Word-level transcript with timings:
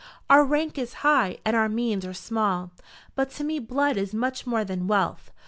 Our 0.31 0.43
rank 0.43 0.79
is 0.79 0.93
high, 1.05 1.37
and 1.45 1.55
our 1.55 1.69
means 1.69 2.07
are 2.07 2.13
small. 2.15 2.71
But 3.13 3.29
to 3.33 3.43
me 3.43 3.59
blood 3.59 3.97
is 3.97 4.15
much 4.15 4.47
more 4.47 4.63
than 4.65 4.87
wealth. 4.87 5.29